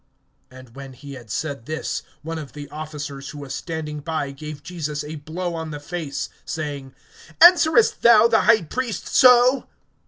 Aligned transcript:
(22)And 0.49 0.73
when 0.73 0.93
he 0.93 1.13
had 1.13 1.29
said 1.29 1.67
this, 1.67 2.01
one 2.23 2.39
of 2.39 2.53
the 2.53 2.67
officers 2.69 3.29
who 3.29 3.37
was 3.37 3.53
standing 3.53 3.99
by 3.99 4.31
gave 4.31 4.63
Jesus 4.63 5.03
a 5.03 5.17
blow 5.17 5.53
on 5.53 5.69
the 5.69 5.79
face, 5.79 6.27
saying: 6.43 6.95
Answerest 7.39 8.01
thou 8.01 8.27
the 8.27 8.41
high 8.41 8.63
priest 8.63 9.05
so? 9.05 9.67